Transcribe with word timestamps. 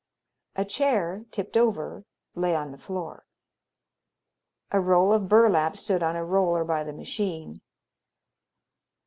A 0.55 0.65
chair, 0.65 1.25
tipped 1.29 1.55
over, 1.55 2.05
lay 2.33 2.55
on 2.55 2.71
the 2.71 2.79
floor. 2.79 3.27
A 4.71 4.79
roll 4.79 5.13
of 5.13 5.29
burlap 5.29 5.77
stood 5.77 6.01
on 6.01 6.15
a 6.15 6.25
roller 6.25 6.63
by 6.63 6.83
the 6.83 6.91
machine. 6.91 7.61